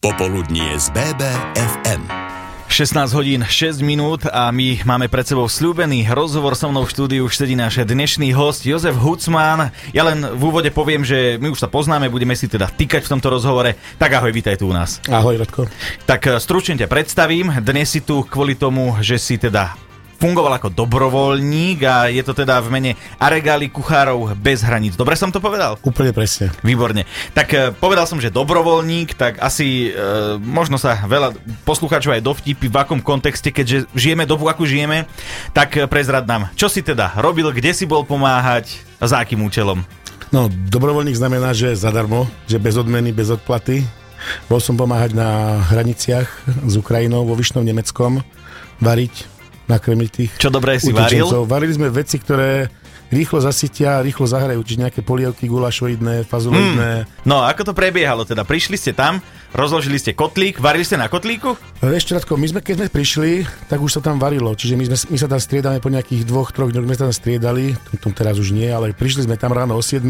[0.00, 2.08] Popoludnie z BBFM.
[2.72, 7.28] 16 hodín 6 minút a my máme pred sebou slúbený rozhovor so mnou v štúdiu.
[7.28, 9.68] Už sedí náš dnešný host Jozef Hucman.
[9.92, 13.12] Ja len v úvode poviem, že my už sa poznáme, budeme si teda týkať v
[13.12, 13.76] tomto rozhovore.
[14.00, 15.04] Tak ahoj, vítaj tu u nás.
[15.04, 15.68] Ahoj, Radko.
[16.08, 17.52] Tak eh, stručne ťa predstavím.
[17.60, 19.76] Dnes si tu kvôli tomu, že si teda
[20.20, 24.94] fungoval ako dobrovoľník a je to teda v mene Aregály Kuchárov bez hraníc.
[24.94, 25.80] Dobre som to povedal?
[25.80, 26.52] Úplne presne.
[26.60, 27.08] Výborne.
[27.32, 31.32] Tak e, povedal som, že dobrovoľník, tak asi e, možno sa veľa
[31.64, 35.08] poslucháčov aj dovtipí v akom kontexte, keďže žijeme dobu, ako žijeme,
[35.56, 39.80] tak e, prezrad nám, čo si teda robil, kde si bol pomáhať za akým účelom?
[40.30, 43.82] No, dobrovoľník znamená, že zadarmo, že bez odmeny, bez odplaty.
[44.46, 46.28] Bol som pomáhať na hraniciach
[46.68, 48.20] s Ukrajinou vo Vyšnom Nemeckom,
[48.78, 49.39] variť,
[49.70, 51.46] nakrmiť tých Čo dobré si varil?
[51.46, 52.66] Varili sme veci, ktoré
[53.10, 57.04] rýchlo zasytia, rýchlo zahrajú, čiže nejaké polievky gulašoidné, fazuloidné.
[57.04, 57.26] Mm.
[57.26, 58.46] No, ako to prebiehalo teda?
[58.46, 59.18] Prišli ste tam,
[59.50, 61.58] rozložili ste kotlík, varili ste na kotlíku?
[61.82, 63.30] Čo, Radko, my sme, keď sme prišli,
[63.66, 66.54] tak už sa tam varilo, čiže my, sme, my sa tam striedame po nejakých dvoch,
[66.54, 69.74] troch dňoch, my sa tam striedali, tom teraz už nie, ale prišli sme tam ráno
[69.74, 70.06] o 7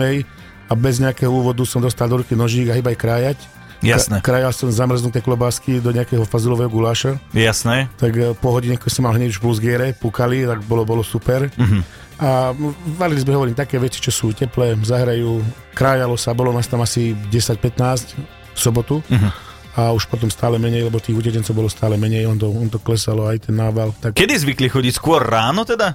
[0.70, 4.20] a bez nejakého úvodu som dostal do ruky nožík a hýbaj krájať Jasné.
[4.20, 7.16] Krajal som zamrznuté klobásky do nejakého fazulového guláša.
[7.32, 7.88] Jasné.
[7.96, 11.00] Tak eh, po hodine, keď som mal hneď už plus giere, púkali, tak bolo, bolo
[11.00, 11.48] super.
[11.48, 11.80] Uh-huh.
[12.20, 12.52] A
[13.00, 15.40] varili sme, hovorím, také veci, čo sú teplé, zahrajú,
[15.72, 18.16] krájalo sa, bolo nás tam asi 10-15
[18.52, 19.00] v sobotu.
[19.08, 19.32] Uh-huh
[19.70, 22.82] a už potom stále menej, lebo tých utečencov bolo stále menej, on to, on to
[22.82, 23.94] klesalo aj ten nával.
[24.02, 24.18] Tak...
[24.18, 24.92] Kedy zvykli chodiť?
[24.98, 25.94] Skôr ráno teda?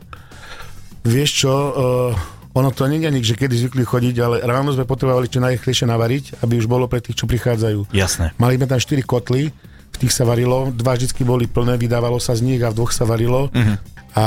[1.04, 2.12] Vieš čo, uh,
[2.56, 6.24] ono to nie je že kedy zvykli chodiť, ale ráno sme potrebovali čo najrychlejšie navariť,
[6.40, 7.92] aby už bolo pre tých, čo prichádzajú.
[7.92, 8.32] Jasné.
[8.40, 9.52] Mali sme tam 4 kotly,
[9.96, 12.92] v tých sa varilo, dva vždy boli plné, vydávalo sa z nich a v dvoch
[12.92, 13.48] sa varilo.
[13.48, 13.76] Uh-huh.
[14.16, 14.24] A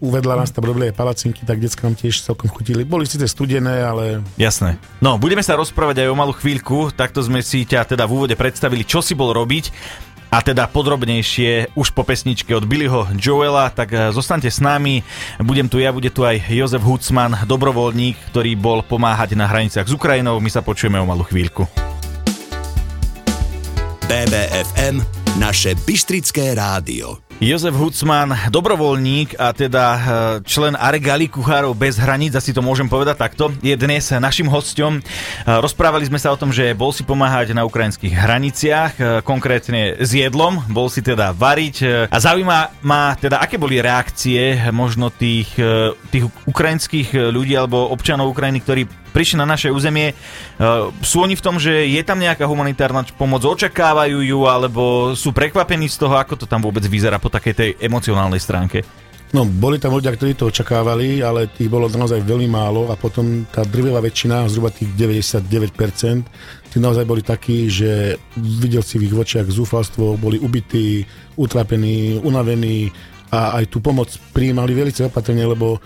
[0.00, 2.88] uvedla nás tam robili aj palacinky, tak nám tiež celkom chutili.
[2.88, 4.24] Boli síce studené, ale...
[4.40, 4.80] Jasné.
[5.04, 8.32] No, budeme sa rozprávať aj o malú chvíľku, takto sme si ťa teda v úvode
[8.32, 9.68] predstavili, čo si bol robiť.
[10.30, 15.02] A teda podrobnejšie už po pesničke od Billyho Joela, tak eh, zostaňte s nami.
[15.42, 19.92] Budem tu ja, bude tu aj Jozef Hucman, dobrovoľník, ktorý bol pomáhať na hraniciach s
[19.94, 20.38] Ukrajinou.
[20.38, 21.66] My sa počujeme o malú chvíľku.
[24.06, 25.02] BBFM,
[25.38, 27.29] naše Bystrické rádio.
[27.40, 30.00] Jozef Hucman, dobrovoľník a teda e,
[30.44, 35.00] člen Aregali Kuchárov bez hraníc, asi to môžem povedať takto, je dnes našim hostom.
[35.00, 35.02] E,
[35.48, 40.12] rozprávali sme sa o tom, že bol si pomáhať na ukrajinských hraniciach, e, konkrétne s
[40.12, 42.12] jedlom, bol si teda variť.
[42.12, 45.56] A zaujíma ma teda, aké boli reakcie možno tých,
[46.12, 50.14] tých ukrajinských ľudí alebo občanov Ukrajiny, ktorí prišli na naše územie.
[51.04, 55.90] Sú oni v tom, že je tam nejaká humanitárna pomoc, očakávajú ju, alebo sú prekvapení
[55.90, 58.86] z toho, ako to tam vôbec vyzerá po takej tej emocionálnej stránke?
[59.30, 63.46] No, boli tam ľudia, ktorí to očakávali, ale tých bolo naozaj veľmi málo a potom
[63.46, 66.26] tá drvivá väčšina, zhruba tých 99%,
[66.66, 71.06] tí naozaj boli takí, že videl si v ich očiach zúfalstvo, boli ubití,
[71.38, 72.90] utrapení, unavení
[73.30, 75.78] a aj tú pomoc prijímali veľmi opatrne, lebo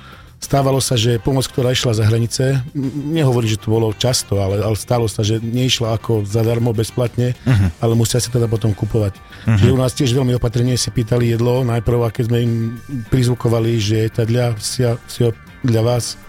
[0.45, 4.77] Stávalo sa, že pomoc, ktorá išla za hranice, nehovorí, že to bolo často, ale, ale
[4.77, 7.73] stalo sa, že neišla ako zadarmo, bezplatne, uh-huh.
[7.81, 9.17] ale musia sa teda potom kupovať.
[9.17, 9.57] Uh-huh.
[9.57, 12.53] Že u nás tiež veľmi opatrne si pýtali jedlo, najprv keď sme im
[13.09, 15.25] prizvukovali, že je to dla, si, si,
[15.65, 16.21] dla vás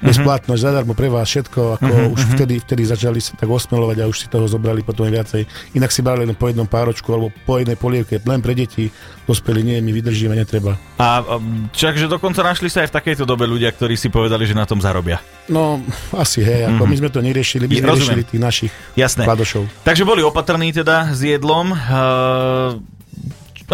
[0.00, 2.34] bezplatnosť, zadarmo pre vás všetko, ako uh-huh, už uh-huh.
[2.36, 5.44] Vtedy, vtedy začali sa tak osmelovať a už si toho zobrali potom viacej.
[5.76, 8.88] Inak si brali len po jednom páročku alebo po jednej polievke, len pre deti,
[9.28, 10.80] dospeli nie, my vydržíme, netreba.
[10.96, 11.22] A
[11.70, 14.80] čakže dokonca našli sa aj v takejto dobe ľudia, ktorí si povedali, že na tom
[14.80, 15.20] zarobia.
[15.52, 15.82] No,
[16.16, 16.90] asi hej, ako uh-huh.
[16.90, 19.28] my sme to neriešili, my sme riešili tých našich Jasné.
[19.28, 19.68] kladošov.
[19.84, 21.76] Takže boli opatrní teda s jedlom.
[21.76, 22.80] Uh,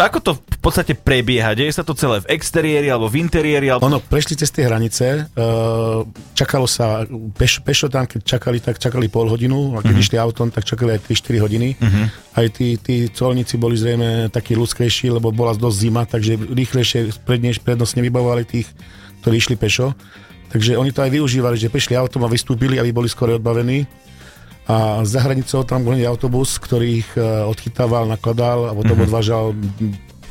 [0.03, 1.57] ako to v podstate prebieha?
[1.57, 3.73] Deje sa to celé v exteriéri alebo v interiéri?
[3.73, 3.89] Alebo...
[3.89, 6.05] Ono, prešli cez tie hranice, uh,
[6.37, 10.05] čakalo sa, peš, pešo tam, keď čakali, tak čakali pol hodinu, a keď uh-huh.
[10.05, 11.69] išli autom, tak čakali aj 3-4 hodiny.
[11.77, 12.05] Uh-huh.
[12.37, 17.65] Aj tí, tí colníci boli zrejme takí ľudskejší, lebo bola dosť zima, takže rýchlejšie prednež,
[17.65, 18.69] prednostne vybavovali tých,
[19.25, 19.97] ktorí išli pešo.
[20.47, 23.83] Takže oni to aj využívali, že prišli autom a vystúpili, aby boli skoro odbavení
[24.67, 29.07] a za hranicou tam bol autobus, ktorý ich e, odchytával, nakladal a potom mm-hmm.
[29.07, 29.55] odvážal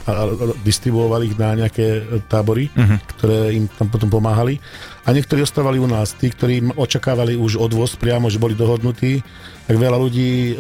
[0.06, 0.30] a
[0.62, 2.00] distribuoval ich na nejaké e,
[2.30, 2.98] tábory, uh-huh.
[3.18, 4.62] ktoré im tam potom pomáhali.
[5.02, 9.18] A niektorí ostávali u nás, tí, ktorí očakávali už odvoz priamo, že boli dohodnutí,
[9.66, 10.54] tak veľa ľudí e,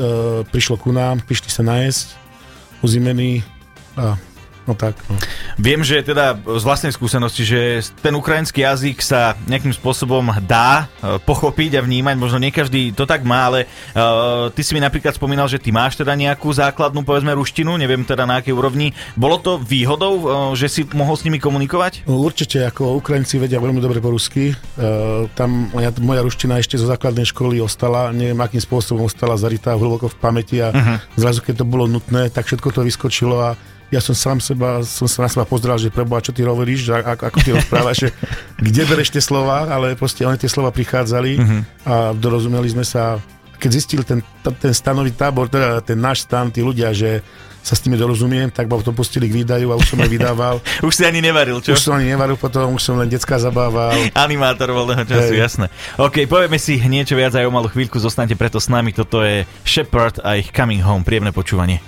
[0.50, 2.18] prišlo ku nám, prišli sa najesť,
[2.82, 3.46] uzimení
[3.94, 4.18] a
[4.66, 4.98] no tak.
[5.06, 5.16] No.
[5.56, 11.16] Viem, že teda z vlastnej skúsenosti, že ten ukrajinský jazyk sa nejakým spôsobom dá e,
[11.22, 15.14] pochopiť a vnímať, možno nie každý to tak má, ale uh, ty si mi napríklad
[15.14, 18.96] spomínal, že ty máš teda nejakú základnú, povedzme, ruštinu, neviem teda na akej úrovni.
[19.14, 20.24] Bolo to výhodou, uh,
[20.56, 22.08] že si mohol s nimi komunikovať?
[22.08, 24.56] No, určite, ako Ukrajinci vedia veľmi dobre po rusky.
[24.76, 29.76] Uh, tam moja, moja ruština ešte zo základnej školy ostala, neviem akým spôsobom ostala zarytá
[29.76, 30.98] hlboko v pamäti a uh-huh.
[31.14, 33.50] zrazu, keď to bolo nutné, tak všetko to vyskočilo a
[33.90, 37.22] ja som sám seba, som sa na seba pozrel, že preboha, čo ty hovoríš, ako,
[37.22, 38.08] ako ty rozprávaš, že
[38.58, 41.60] kde bereš tie slova, ale proste oni tie slova prichádzali uh-huh.
[41.86, 43.22] a dorozumeli sme sa.
[43.56, 44.20] Keď zistil ten,
[44.60, 47.24] ten stanový tábor, teda ten náš stan, tí ľudia, že
[47.66, 50.62] sa s tými dorozumiem, tak ma potom pustili k výdaju a už som aj vydával.
[50.86, 51.74] už si ani nevaril, čo?
[51.74, 53.96] Už som ani nevaril, potom už som len detská zabával.
[54.14, 55.42] Animátor voľného času, hey.
[55.42, 55.66] jasné.
[55.98, 58.94] OK, povieme si niečo viac aj o malú chvíľku, zostanete preto s nami.
[58.94, 61.02] Toto je Shepard a ich Coming Home.
[61.02, 61.82] Príjemné počúvanie.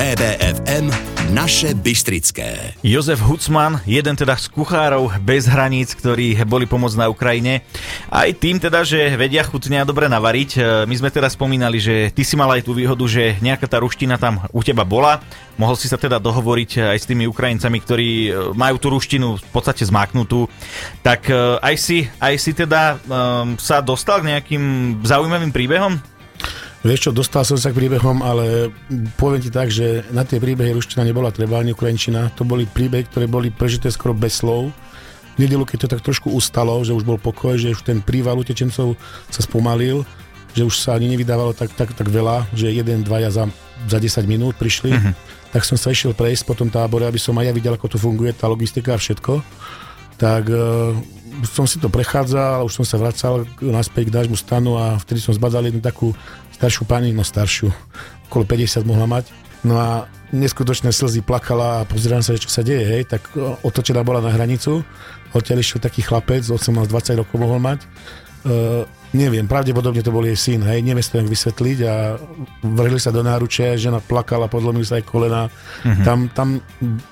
[0.00, 0.88] BBFM
[1.36, 2.72] naše Bystrické.
[2.80, 7.60] Jozef Hucman, jeden teda z kuchárov bez hraníc, ktorí boli pomôcť na Ukrajine.
[8.08, 10.50] Aj tým teda, že vedia chutne a dobre navariť.
[10.56, 13.76] E, my sme teda spomínali, že ty si mal aj tú výhodu, že nejaká tá
[13.76, 15.20] ruština tam u teba bola.
[15.60, 19.50] Mohol si sa teda dohovoriť aj s tými Ukrajincami, ktorí e, majú tú ruštinu v
[19.52, 20.48] podstate zmáknutú.
[21.04, 24.64] Tak e, aj si, aj si teda um, sa dostal k nejakým
[25.04, 26.00] zaujímavým príbehom?
[26.80, 28.72] Vieš čo, dostal som sa k príbehom, ale
[29.20, 32.32] poviem ti tak, že na tie príbehy ruština nebola treba, ani ukrajinčina.
[32.40, 34.72] To boli príbehy, ktoré boli prežité skoro bez slov.
[35.36, 38.40] V nedelu, keď to tak trošku ustalo, že už bol pokoj, že už ten príval
[38.40, 38.96] utečencov
[39.28, 40.08] sa spomalil,
[40.56, 43.44] že už sa ani nevydávalo tak, tak, tak veľa, že jeden, dvaja za,
[43.84, 45.12] za 10 minút prišli, uh-huh.
[45.52, 47.98] tak som sa išiel prejsť po tom tábore, aby som aj ja videl, ako to
[48.00, 49.44] funguje, tá logistika a všetko.
[50.16, 50.96] Tak uh,
[51.46, 55.32] som si to prechádzal, už som sa vracal naspäť k nášmu stanu a vtedy som
[55.32, 56.12] zbadal jednu takú
[56.60, 57.72] staršiu pani, no staršiu,
[58.28, 59.32] okolo 50 mohla mať.
[59.64, 63.32] No a neskutočné slzy plakala a pozerám sa, čo sa deje, hej, tak
[63.64, 64.84] otočená bola na hranicu,
[65.32, 67.80] odtiaľ išiel taký chlapec, 18-20 rokov mohol mať,
[68.46, 72.14] uh, neviem, pravdepodobne to bol jej syn, hej, neviem si to vysvetliť a
[72.62, 75.50] vrhli sa do náruče, žena plakala, podlomili sa aj kolena.
[75.50, 76.04] Uh-huh.
[76.06, 76.48] Tam, tam,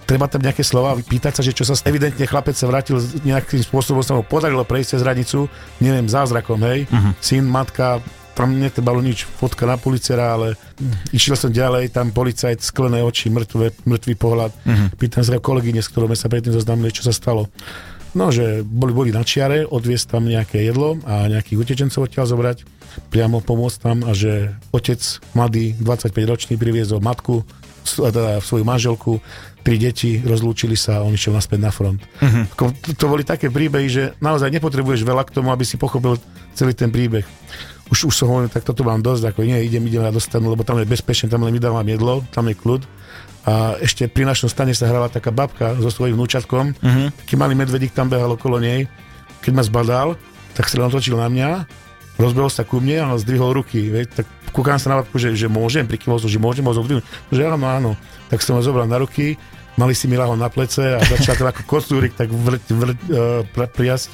[0.06, 4.06] treba tam nejaké slova, pýtať sa, že čo sa evidentne chlapec sa vrátil nejakým spôsobom,
[4.06, 5.50] sa mu podarilo prejsť cez hranicu,
[5.82, 7.12] neviem, zázrakom, hej, uh-huh.
[7.18, 7.98] syn, matka,
[8.38, 10.54] tam netrebalo nič, fotka na policera, ale
[11.10, 14.54] išiel som ďalej, tam policajt, sklené oči, mŕtve, mŕtvý pohľad.
[14.54, 14.94] Uh-huh.
[14.94, 17.50] Pýtam sa kolegyne, s ktorou sme sa predtým zoznámili, čo sa stalo.
[18.14, 22.62] No, že boli, boli na čiare, odviesť tam nejaké jedlo a nejakých utečencov odtiaľ zobrať,
[23.10, 25.02] priamo pomôcť tam a že otec
[25.34, 27.42] mladý, 25 ročný, priviezol matku,
[27.84, 29.18] teda svoju manželku,
[29.66, 32.00] tri deti, rozlúčili sa a on išiel naspäť na front.
[32.22, 32.46] Uh-huh.
[32.54, 36.16] To, to boli také príbehy, že naozaj nepotrebuješ veľa k tomu, aby si pochopil
[36.54, 37.26] celý ten príbeh
[37.88, 40.64] už, už som hovoril, tak toto mám dosť, ako nie, idem, idem na dostanu, lebo
[40.64, 42.82] tam je bezpečné, tam len mi dávam jedlo, tam je kľud.
[43.48, 47.08] A ešte pri našom stane sa hrala taká babka so svojím vnúčatkom, uh-huh.
[47.24, 48.84] taký malý medvedík tam behal okolo nej.
[49.40, 50.08] Keď ma zbadal,
[50.52, 51.64] tak sa otočil na mňa,
[52.20, 53.88] rozbehol sa ku mne a zdvihol ruky.
[53.88, 57.06] Veď, tak kúkam sa na babku, že, že môžem, prikývol som, že môžem ho zodvihnúť.
[57.32, 57.90] Že áno, áno.
[58.28, 59.40] Tak som ho zobral na ruky,
[59.78, 64.10] mali si mi na plece a začal to ako kostúrik tak vrť, vrť, uh, priasť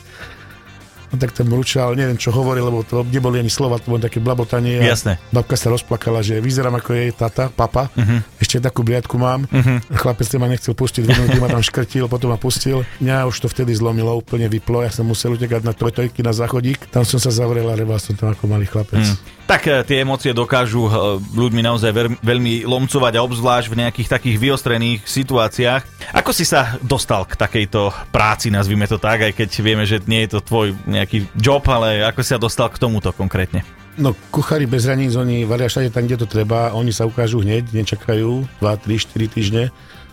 [1.14, 4.18] No tak ten mručal, neviem čo hovoril, lebo to neboli ani slova, to bolo také
[4.18, 4.82] blabotanie.
[4.82, 5.22] Jasné.
[5.30, 7.86] Babka sa rozplakala, že vyzerám ako jej tata, papa.
[7.94, 8.18] Uh-huh.
[8.42, 9.46] Ešte takú bliadku mám.
[9.46, 9.78] Uh-huh.
[9.94, 12.82] Chlapec ma nechcel pustiť, minúty ma tam škrtil, potom ma pustil.
[12.98, 14.82] Mňa už to vtedy zlomilo, úplne vyplo.
[14.82, 16.90] Ja som musel utekať na trojtojky na záchodík.
[16.90, 19.06] Tam som sa zavrel a reval som tam ako malý chlapec.
[19.06, 19.46] Uh-huh.
[19.46, 20.90] Tak e, tie emócie dokážu e,
[21.30, 21.94] ľuďmi naozaj
[22.24, 25.93] veľmi lomcovať a obzvlášť v nejakých takých vyostrených situáciách.
[26.12, 30.26] Ako si sa dostal k takejto práci, nazvime to tak, aj keď vieme, že nie
[30.26, 33.64] je to tvoj nejaký job, ale ako si sa dostal k tomuto konkrétne?
[33.94, 37.70] No, kuchári bez hraníc, oni varia všade tam, kde to treba, oni sa ukážu hneď,
[37.70, 39.64] nečakajú 2, 3, 4 týždne.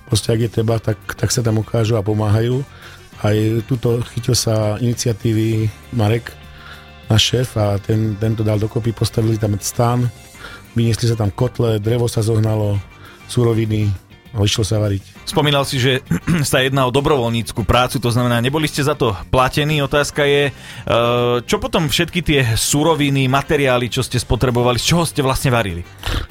[0.06, 2.62] Proste, ak je treba, tak, tak sa tam ukážu a pomáhajú.
[3.26, 5.66] Aj tuto chytil sa iniciatívy
[5.98, 6.30] Marek,
[7.10, 10.06] náš šéf a ten, ten to dal dokopy, postavili tam stan,
[10.78, 12.78] vyniesli sa tam kotle, drevo sa zohnalo,
[13.26, 13.90] suroviny,
[14.32, 15.04] a išlo sa variť.
[15.28, 16.00] Spomínal si, že
[16.48, 19.84] sa jedná o dobrovoľníckú prácu, to znamená, neboli ste za to platení.
[19.84, 20.52] Otázka je, e,
[21.44, 25.84] čo potom všetky tie suroviny, materiály, čo ste spotrebovali, z čoho ste vlastne varili?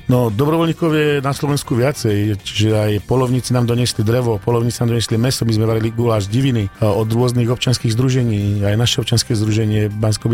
[0.08, 5.14] No, dobrovoľníkov je na Slovensku viacej, čiže aj polovníci nám donesli drevo, polovníci nám donesli
[5.20, 9.92] meso, my sme varili guláš diviny e, od rôznych občanských združení, aj naše občanské združenie
[9.92, 10.32] bansko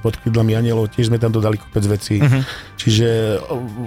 [0.00, 2.16] pod krídlami anielov, tiež sme tam dodali kopec vecí.
[2.22, 2.42] Uh-huh.
[2.78, 3.40] Čiže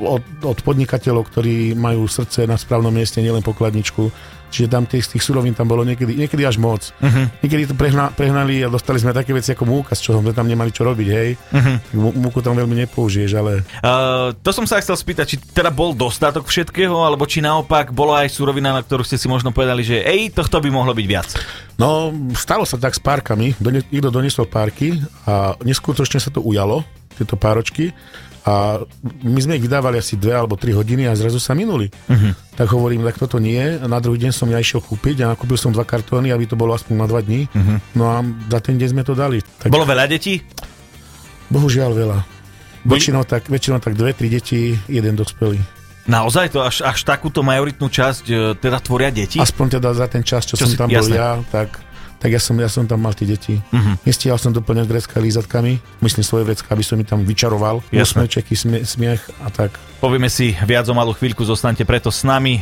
[0.03, 4.11] od, od podnikateľov, ktorí majú srdce na správnom mieste, nielen pokladničku,
[4.49, 6.89] Čiže tam tých, tých surovín tam bolo niekedy, niekedy až moc.
[6.99, 7.25] Uh-huh.
[7.45, 10.49] Niekedy to prehna, prehnali a dostali sme také veci ako múka, z čoho sme tam
[10.49, 11.29] nemali čo robiť, hej.
[11.37, 12.17] Uh-huh.
[12.17, 13.61] Múku tam veľmi nepoužiješ, ale...
[13.85, 18.25] Uh, to som sa chcel spýtať, či teda bol dostatok všetkého, alebo či naopak bola
[18.25, 21.29] aj surovina, na ktorú ste si možno povedali, že ej, tohto by mohlo byť viac.
[21.77, 23.53] No, stalo sa tak s párkami.
[23.61, 24.97] Niekto doniesol párky
[25.29, 26.81] a neskutočne sa to ujalo,
[27.15, 27.93] tieto páročky
[28.47, 31.91] a my sme ich vydávali asi dve alebo tri hodiny a zrazu sa minuli.
[32.07, 32.31] Uh-huh.
[32.55, 33.59] Tak hovorím, tak toto nie.
[33.59, 36.55] A na druhý deň som ja išiel kúpiť a kúpil som dva kartóny, aby to
[36.55, 37.51] bolo aspoň na dva dní.
[37.51, 37.77] Uh-huh.
[37.95, 39.43] No a za ten deň sme to dali.
[39.59, 39.71] Tak...
[39.71, 40.39] Bolo veľa detí?
[41.51, 42.19] Bohužiaľ veľa.
[42.87, 45.59] Väčšinou tak, väčšinou tak dve, tri deti, jeden dospelý.
[46.09, 49.37] Naozaj to až, až takúto majoritnú časť e, teda tvoria deti?
[49.37, 51.13] Aspoň teda za ten čas, čo, čo som si, tam jasné.
[51.13, 51.77] bol ja, tak
[52.19, 53.55] tak ja som, ja som tam mal tie deti.
[53.71, 53.95] Uh-huh.
[54.03, 57.79] Nestihal som doplňať vrecka lízatkami, myslím svoje vrecka, aby som mi tam vyčaroval.
[57.89, 59.79] Úsmečeky, smie, smiech a tak.
[60.03, 62.61] Povieme si viac o malú chvíľku, zostaňte preto s nami.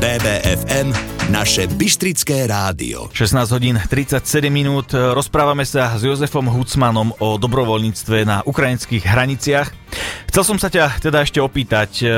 [0.00, 0.96] BBFM,
[1.28, 3.12] naše Bystrické rádio.
[3.12, 4.96] 16 hodín 37 minút.
[4.96, 9.68] Rozprávame sa s Jozefom Hucmanom o dobrovoľníctve na ukrajinských hraniciach.
[10.30, 12.14] Chcel som sa ťa teda ešte opýtať, e,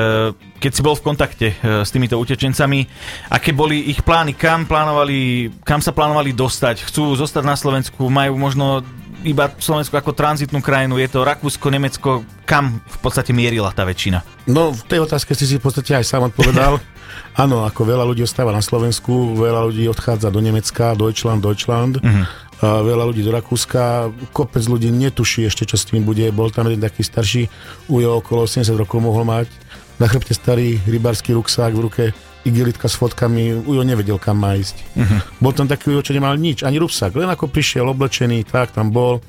[0.60, 2.84] keď si bol v kontakte e, s týmito utečencami,
[3.32, 8.36] aké boli ich plány, kam, plánovali, kam sa plánovali dostať, chcú zostať na Slovensku, majú
[8.36, 8.84] možno
[9.24, 14.20] iba Slovensku ako tranzitnú krajinu, je to Rakúsko, Nemecko, kam v podstate mierila tá väčšina?
[14.44, 16.76] No v tej otázke si si v podstate aj sám odpovedal.
[17.32, 21.96] Áno, ako veľa ľudí ostáva na Slovensku, veľa ľudí odchádza do Nemecka, Deutschland, Deutschland.
[21.96, 22.28] Uh-huh.
[22.62, 26.22] Veľa ľudí do Rakúska, kopec ľudí netuší ešte, čo s tým bude.
[26.30, 27.50] Bol tam jeden taký starší
[27.90, 29.50] ujo, okolo 80 rokov mohol mať,
[29.98, 32.04] na chrbte starý rybársky ruksák v ruke,
[32.46, 34.78] igelitka s fotkami, Ujo nevedel, kam má ísť.
[34.98, 35.18] Uh-huh.
[35.38, 38.90] Bol tam taký Ujo, čo nemal nič, ani rúbsak, len ako prišiel oblečený, tak tam
[38.90, 39.22] bol.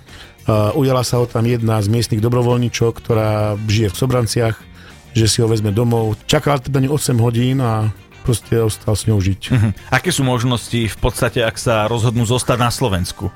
[0.43, 4.55] Uh, ujala sa ho tam jedna z miestnych dobrovoľníčok, ktorá žije v Sobranciach,
[5.15, 6.19] že si ho vezme domov.
[6.27, 7.87] Čakal teda 8 hodín a
[8.23, 9.41] proste ostal s ňou žiť.
[9.51, 9.71] Uh-huh.
[9.91, 13.29] Aké sú možnosti v podstate, ak sa rozhodnú zostať na Slovensku?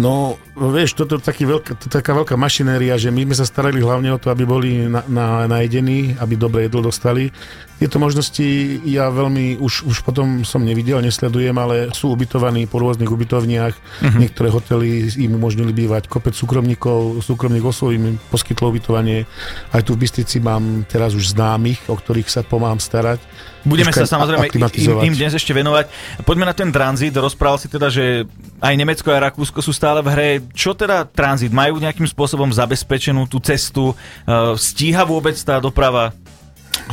[0.00, 3.84] No, vieš, toto je taký veľká, to taká veľká mašinéria, že my sme sa starali
[3.84, 7.28] hlavne o to, aby boli na, na, najedení, aby dobre jedlo dostali.
[7.76, 8.44] Tieto možnosti
[8.88, 13.72] ja veľmi už, už potom som nevidel, nesledujem, ale sú ubytovaní po rôznych ubytovniach.
[13.76, 14.20] Uh-huh.
[14.20, 16.08] Niektoré hotely im umožnili bývať.
[16.08, 19.28] Kopec súkromníkov, súkromných osôb im poskytlo ubytovanie.
[19.72, 23.20] Aj tu v Bystrici mám teraz už známych, o ktorých sa pomáham starať
[23.60, 25.92] Budeme sa samozrejme im, im dnes ešte venovať.
[26.24, 27.12] Poďme na ten tranzit.
[27.12, 28.24] Rozprával si teda, že
[28.60, 30.28] aj Nemecko a Rakúsko sú stále v hre.
[30.52, 31.50] Čo teda tranzit?
[31.50, 33.96] Majú nejakým spôsobom zabezpečenú tú cestu?
[34.28, 36.12] Uh, stíha vôbec tá doprava?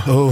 [0.05, 0.29] Oh,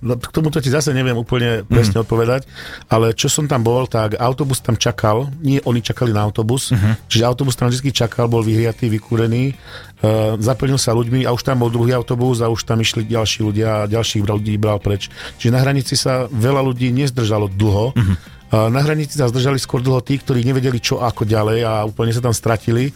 [0.24, 2.04] k tomuto ti zase neviem úplne presne mm.
[2.08, 2.42] odpovedať,
[2.88, 7.10] ale čo som tam bol, tak autobus tam čakal, nie oni čakali na autobus, mm-hmm.
[7.10, 11.60] čiže autobus tam vždy čakal, bol vyhriatý, vykúrený, uh, zaplnil sa ľuďmi a už tam
[11.60, 15.12] bol druhý autobus a už tam išli ďalší ľudia a ďalších ľudí bral preč.
[15.36, 18.33] Čiže na hranici sa veľa ľudí nezdržalo dlho, mm-hmm.
[18.52, 22.22] Na hranici sa zdržali skôr dlho tí, ktorí nevedeli čo ako ďalej a úplne sa
[22.22, 22.92] tam stratili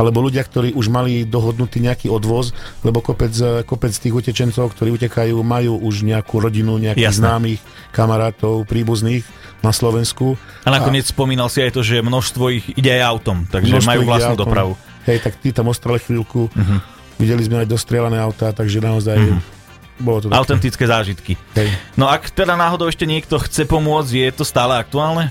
[0.00, 3.32] alebo ľudia, ktorí už mali dohodnutý nejaký odvoz, lebo kopec,
[3.68, 7.20] kopec tých utečencov, ktorí utekajú, majú už nejakú rodinu, nejakých Jasne.
[7.28, 7.60] známych,
[7.92, 9.24] kamarátov, príbuzných
[9.60, 10.40] na Slovensku.
[10.64, 11.12] A nakoniec a...
[11.12, 14.48] spomínal si aj to, že množstvo ich ide aj autom, takže majú vlastnú autom.
[14.48, 14.72] dopravu.
[15.04, 16.78] Hej, tak tí tam ostali chvíľku, uh-huh.
[17.18, 19.18] videli sme aj dostrelané autá, takže naozaj...
[19.18, 19.60] Uh-huh
[20.00, 21.36] bolo to Autentické zážitky.
[21.58, 21.68] Hej.
[21.98, 25.28] No ak teda náhodou ešte niekto chce pomôcť, je to stále aktuálne?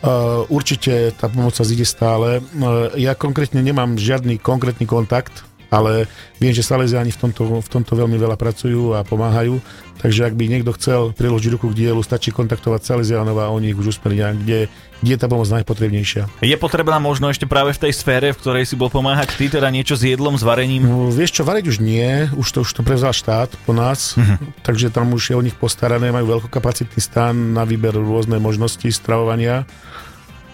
[0.00, 2.40] Uh, určite tá pomoc sa zide stále.
[2.56, 6.10] Uh, ja konkrétne nemám žiadny konkrétny kontakt, ale
[6.42, 9.62] viem, že Salesiani v tomto, v tomto veľmi veľa pracujú a pomáhajú,
[10.02, 13.78] takže ak by niekto chcel priložiť ruku k dielu, stačí kontaktovať Salesianov a oni ich
[13.78, 14.66] už usmeria, kde,
[14.98, 16.42] kde je tá pomoc najpotrebnejšia.
[16.42, 19.70] Je potrebná možno ešte práve v tej sfére, v ktorej si bol pomáhať ty, teda
[19.70, 20.84] niečo s jedlom, s varením?
[20.84, 24.42] No, vieš čo, variť už nie, už to, už to prevzal štát po nás, uh-huh.
[24.66, 29.64] takže tam už je o nich postarané, majú veľkokapacitný stan na výber rôzne možnosti stravovania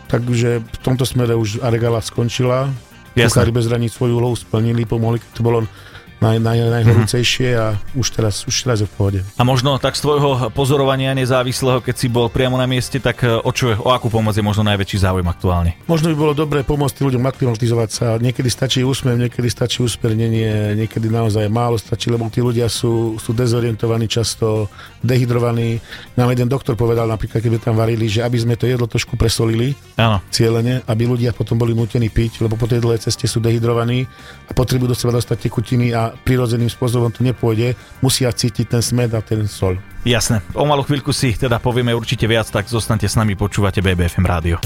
[0.07, 2.71] Takže v tomto smere už Aregala skončila.
[3.17, 5.65] Kuchári bez hraníc svoju úlohu splnili, pomohli, to bolo
[6.21, 9.21] naj, naj, najhorúcejšie a už teraz, už teraz je v pohode.
[9.37, 13.37] A možno tak z tvojho pozorovania nezávislého, keď si bol priamo na mieste, tak e,
[13.37, 15.77] o čo, o akú pomoc je možno najväčší záujem aktuálne?
[15.85, 18.07] Možno by bolo dobré pomôcť ľuďom aklimatizovať sa.
[18.17, 23.31] Niekedy stačí úsmev, niekedy stačí uspernenie, niekedy naozaj málo stačí, lebo tí ľudia sú, sú
[23.37, 24.73] dezorientovaní, často
[25.05, 25.79] dehydrovaní.
[26.17, 29.77] Nám jeden doktor povedal napríklad, keby tam varili, že aby sme to jedlo trošku presolili,
[30.01, 30.19] Áno.
[30.33, 34.09] cieľene, aby ľudia potom boli nutení piť, lebo po tej dlhej ceste sú dehydrovaní
[34.49, 39.15] a potrebujú do seba dostať tekutiny a prirodzeným spôsobom to nepôjde, musia cítiť ten smed
[39.17, 39.81] a ten sol.
[40.07, 40.39] Jasné.
[40.55, 44.57] O malú chvíľku si teda povieme určite viac, tak zostaňte s nami, počúvate BBFM rádio.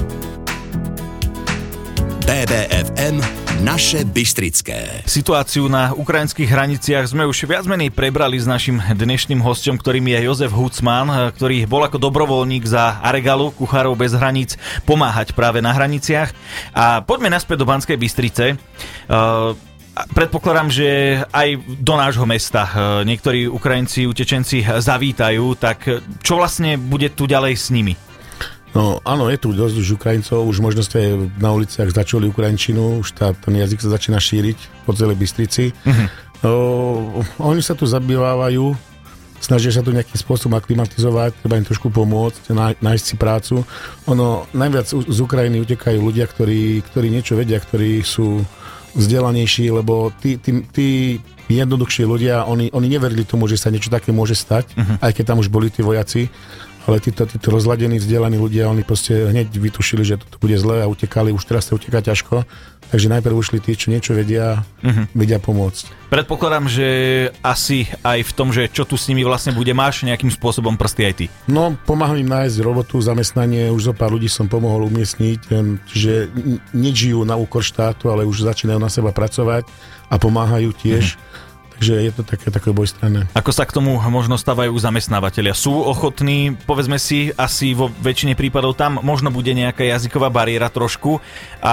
[2.30, 3.18] BBFM
[3.66, 5.02] Naše Bystrické.
[5.02, 10.30] Situáciu na ukrajinských hraniciach sme už viac menej prebrali s našim dnešným hostom, ktorým je
[10.30, 14.54] Jozef Hucman, ktorý bol ako dobrovoľník za Aregalu, Kuchárov bez hraníc,
[14.86, 16.30] pomáhať práve na hraniciach.
[16.70, 18.56] A poďme naspäť do Banskej Bystrice.
[19.10, 19.58] Uh,
[20.08, 22.64] Predpokladám, že aj do nášho mesta
[23.04, 25.84] niektorí Ukrajinci, utečenci zavítajú, tak
[26.24, 27.94] čo vlastne bude tu ďalej s nimi?
[28.70, 33.18] No áno, je tu dosť už Ukrajincov, už možno ste na uliciach začali Ukrajinčinu, už
[33.18, 35.74] tá, ten jazyk sa začína šíriť po celej Bystrici.
[35.74, 36.06] Uh-huh.
[36.46, 36.52] No,
[37.42, 38.70] oni sa tu zabývajú,
[39.42, 43.66] snažia sa tu nejakým spôsobom aklimatizovať, treba im trošku pomôcť, nájsť si prácu.
[44.06, 48.46] Ono, najviac z Ukrajiny utekajú ľudia, ktorí, ktorí niečo vedia, ktorí sú
[48.94, 50.88] vzdelanejší, lebo tí, tí, tí
[51.50, 54.96] jednoduchší ľudia, oni, oni neverili tomu, že sa niečo také môže stať, uh-huh.
[55.02, 56.30] aj keď tam už boli tí vojaci
[56.90, 60.90] ale títo, títo rozladení, vzdelaní ľudia, oni proste hneď vytušili, že toto bude zlé a
[60.90, 62.42] utekali, už teraz sa uteká ťažko.
[62.90, 65.06] Takže najprv ušli tí, čo niečo vedia, uh-huh.
[65.14, 66.10] vedia pomôcť.
[66.10, 66.88] Predpokladám, že
[67.38, 71.02] asi aj v tom, že čo tu s nimi vlastne bude, máš nejakým spôsobom prsty
[71.06, 71.26] aj ty.
[71.46, 75.38] No, pomáham im nájsť robotu, zamestnanie, už zo pár ľudí som pomohol umiestniť,
[75.86, 76.34] že
[76.74, 79.70] nežijú na úkor štátu, ale už začínajú na seba pracovať
[80.10, 81.14] a pomáhajú tiež.
[81.14, 81.48] Uh-huh
[81.80, 83.24] Takže je to také, také bojstranné.
[83.32, 85.56] Ako sa k tomu možno stávajú zamestnávateľia?
[85.56, 91.24] Sú ochotní, povedzme si, asi vo väčšine prípadov tam možno bude nejaká jazyková bariéra trošku
[91.64, 91.72] a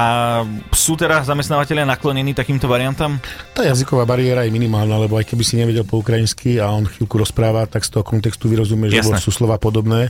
[0.71, 3.19] sú teda zamestnávateľia naklonení takýmto variantám?
[3.51, 7.19] Tá jazyková bariéra je minimálna, lebo aj keby si nevedel po ukrajinsky a on chvíľku
[7.19, 10.07] rozpráva, tak z toho kontextu vyrozumie, že sú slova podobné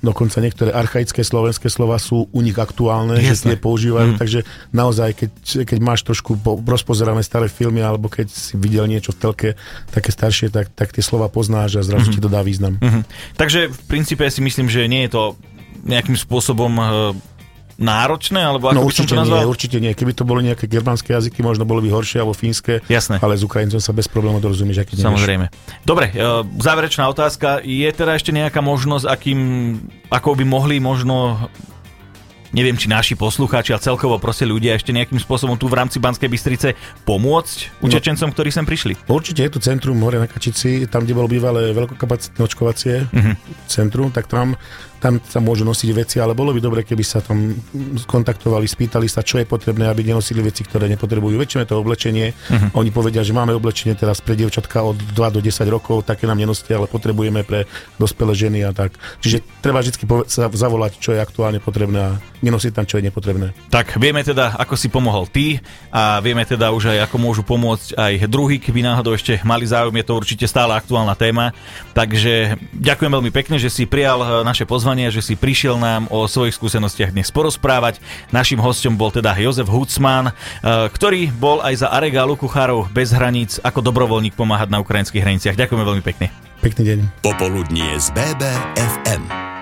[0.00, 3.28] dokonca niektoré archaické slovenské slova sú u nich aktuálne, Jasne.
[3.28, 4.18] že tie používajú, mm.
[4.18, 4.40] takže
[4.72, 5.30] naozaj, keď,
[5.68, 9.39] keď máš trošku po, rozpozerané staré filmy, alebo keď si videl niečo v telke
[9.90, 12.16] také staršie, tak, tak tie slova poznáš a zrazu mm-hmm.
[12.16, 12.78] ti to dá význam.
[12.78, 13.02] Mm-hmm.
[13.36, 15.22] Takže v princípe si myslím, že nie je to
[15.84, 16.86] nejakým spôsobom eh,
[17.80, 19.40] náročné, alebo ako no, by som to nazval?
[19.40, 19.96] Nie, určite nie.
[19.96, 23.16] Keby to boli nejaké germánske jazyky, možno bolo by horšie alebo fínske, Jasné.
[23.24, 25.48] ale s Ukrajincom sa bez problémov dorozumieš, aký Samozrejme.
[25.80, 26.20] Dobre, e,
[26.60, 27.64] záverečná otázka.
[27.64, 29.40] Je teda ešte nejaká možnosť, akým,
[30.12, 31.48] ako by mohli možno
[32.52, 36.30] neviem, či naši poslucháči a celkovo proste ľudia ešte nejakým spôsobom tu v rámci Banskej
[36.30, 36.68] Bystrice
[37.06, 38.94] pomôcť utečencom, no, ktorí sem prišli?
[39.06, 43.34] Určite je tu centrum hore na Kačici, tam, kde bolo bývalé veľkokapacitné očkovacie uh-huh.
[43.66, 44.58] centrum, tak tam
[45.00, 47.56] tam sa môžu nosiť veci, ale bolo by dobre, keby sa tam
[48.04, 51.40] kontaktovali, spýtali sa, čo je potrebné, aby nenosili veci, ktoré nepotrebujú.
[51.40, 52.36] Väčšinou to oblečenie.
[52.36, 52.84] Uh-huh.
[52.84, 56.36] Oni povedia, že máme oblečenie teraz pre dievčatka od 2 do 10 rokov, také nám
[56.36, 57.64] nenosia, ale potrebujeme pre
[57.96, 58.92] dospelé ženy a tak.
[59.24, 59.96] Čiže treba vždy
[60.28, 63.52] sa zavolať, čo je aktuálne potrebné a nenosiť tam, čo je nepotrebné.
[63.68, 65.60] Tak vieme teda, ako si pomohol ty
[65.92, 69.96] a vieme teda už aj, ako môžu pomôcť aj druhý, keby náhodou ešte mali záujem,
[70.00, 71.52] je to určite stále aktuálna téma.
[71.92, 76.24] Takže ďakujem veľmi pekne, že si prijal eh, naše pozvanie že si prišiel nám o
[76.24, 77.98] svojich skúsenostiach dnes porozprávať.
[78.30, 83.60] Našim hostom bol teda Jozef Hucman, eh, ktorý bol aj za Aregálu Kuchárov bez hraníc
[83.60, 85.58] ako dobrovoľník pomáhať na ukrajinských hraniciach.
[85.58, 86.32] Ďakujeme veľmi pekne.
[86.60, 86.98] Pekný deň.
[87.24, 89.59] Popoludnie z BBFM.